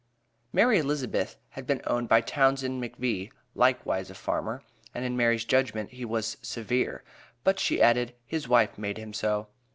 Mary 0.51 0.79
Elizabeth 0.79 1.37
had 1.49 1.67
been 1.67 1.79
owned 1.85 2.09
by 2.09 2.21
Townsend 2.21 2.81
McVee 2.83 3.31
(likewise 3.53 4.09
a 4.09 4.15
farmer), 4.15 4.63
and 4.95 5.05
in 5.05 5.15
Mary's 5.15 5.45
judgment, 5.45 5.91
he 5.91 6.05
was 6.05 6.37
"severe," 6.41 7.03
but 7.43 7.59
she 7.59 7.79
added, 7.83 8.15
"his 8.25 8.47
wife 8.47 8.79
made 8.79 8.97
him 8.97 9.13
so." 9.13 9.47